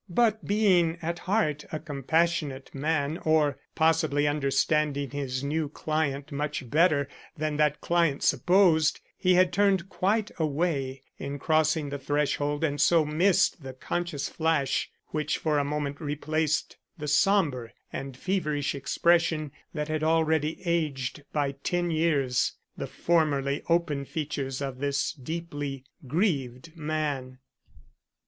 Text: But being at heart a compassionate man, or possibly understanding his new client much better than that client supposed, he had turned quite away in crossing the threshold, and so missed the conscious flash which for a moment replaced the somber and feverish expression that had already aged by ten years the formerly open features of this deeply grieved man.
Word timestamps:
But 0.09 0.43
being 0.47 0.97
at 1.03 1.19
heart 1.29 1.63
a 1.71 1.77
compassionate 1.79 2.73
man, 2.73 3.19
or 3.19 3.59
possibly 3.75 4.27
understanding 4.27 5.11
his 5.11 5.43
new 5.43 5.69
client 5.69 6.31
much 6.31 6.67
better 6.67 7.07
than 7.37 7.57
that 7.57 7.81
client 7.81 8.23
supposed, 8.23 8.99
he 9.15 9.35
had 9.35 9.53
turned 9.53 9.89
quite 9.89 10.31
away 10.39 11.03
in 11.19 11.37
crossing 11.37 11.89
the 11.91 11.99
threshold, 11.99 12.63
and 12.63 12.81
so 12.81 13.05
missed 13.05 13.61
the 13.61 13.73
conscious 13.73 14.27
flash 14.27 14.89
which 15.09 15.37
for 15.37 15.59
a 15.59 15.63
moment 15.63 16.01
replaced 16.01 16.77
the 16.97 17.07
somber 17.07 17.71
and 17.93 18.17
feverish 18.17 18.73
expression 18.73 19.51
that 19.71 19.87
had 19.87 20.01
already 20.03 20.63
aged 20.65 21.23
by 21.31 21.51
ten 21.51 21.91
years 21.91 22.53
the 22.75 22.87
formerly 22.87 23.61
open 23.69 24.03
features 24.05 24.63
of 24.63 24.79
this 24.79 25.13
deeply 25.13 25.83
grieved 26.07 26.75
man. 26.75 27.37